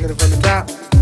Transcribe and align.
take 0.00 0.10
it 0.10 0.20
from 0.20 0.30
the 0.30 0.42
top. 0.42 0.97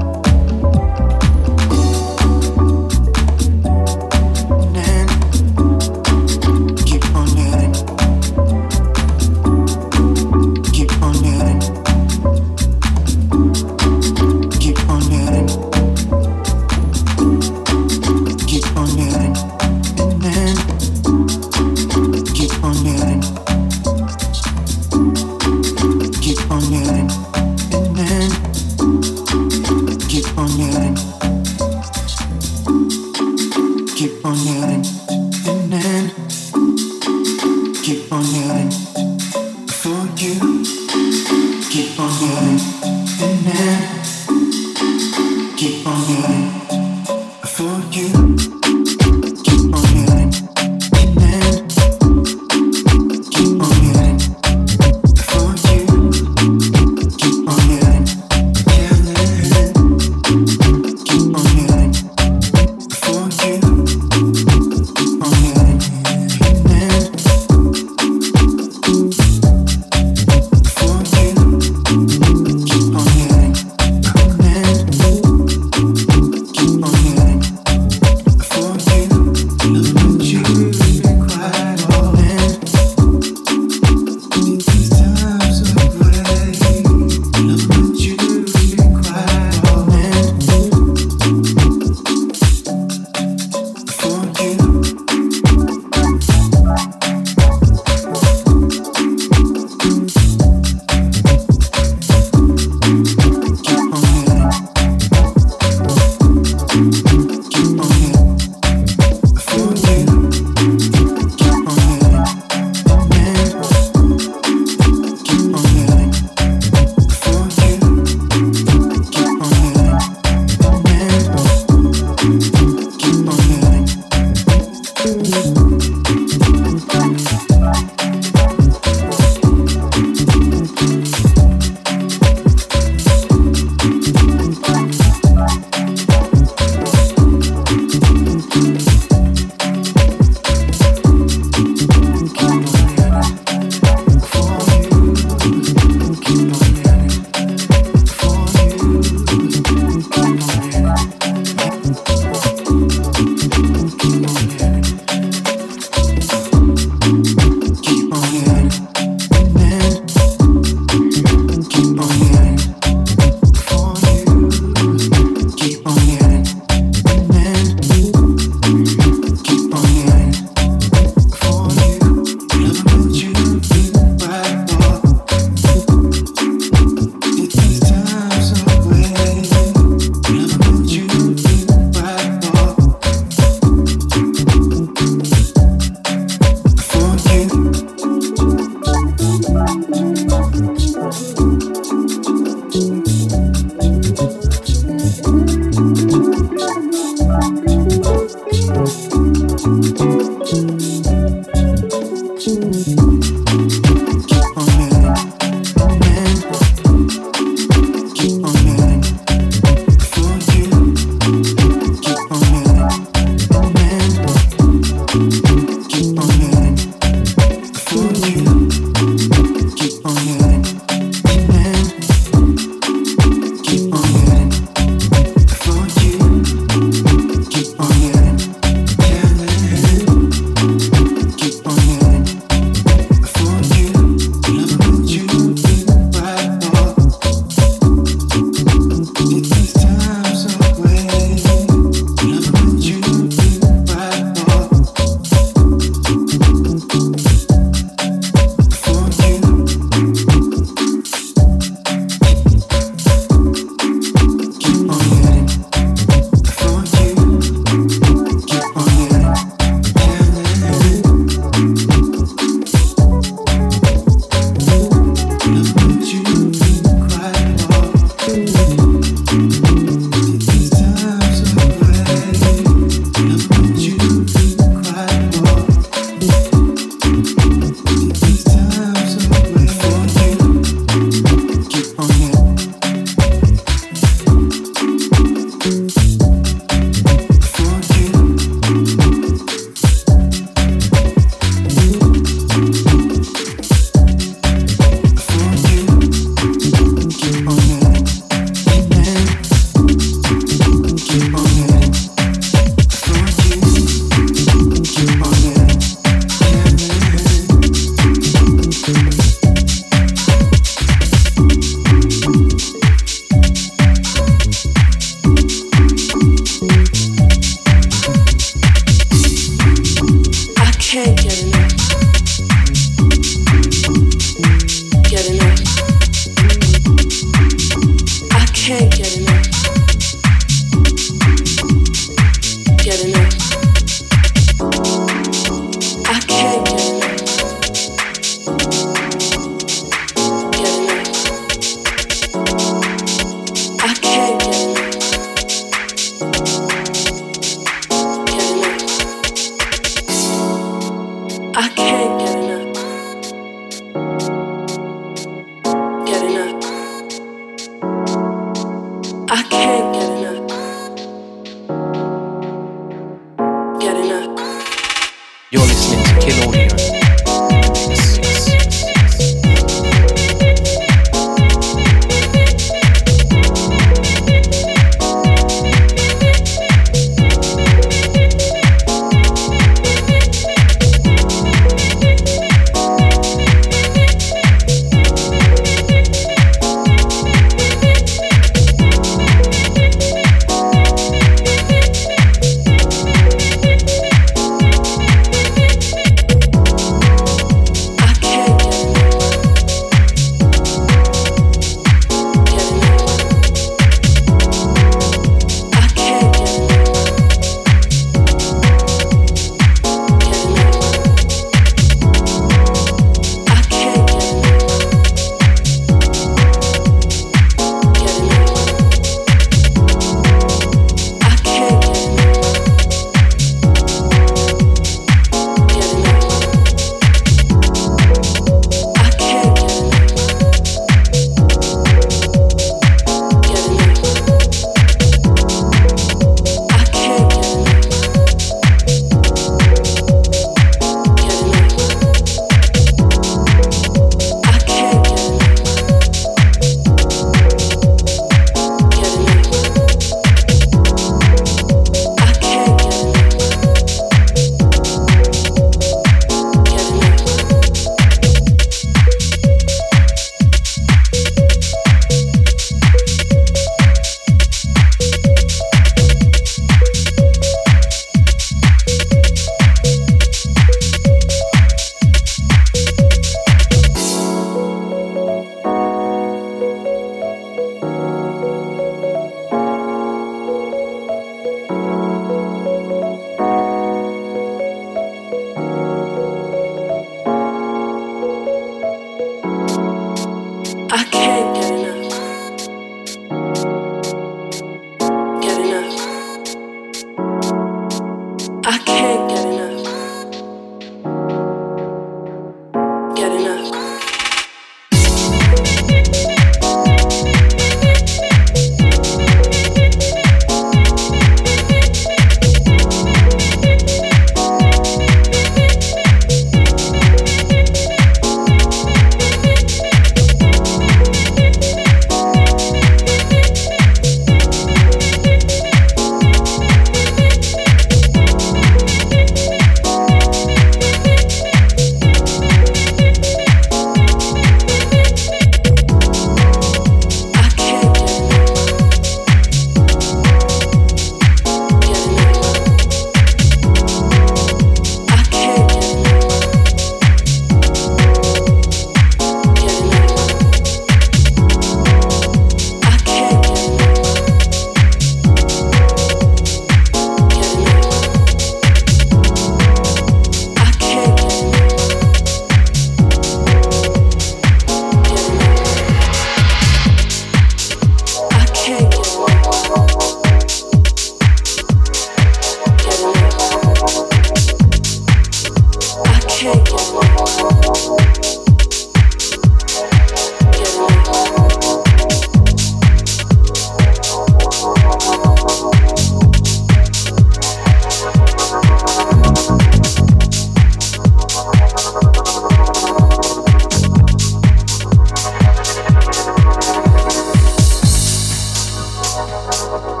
Música 599.21 600.00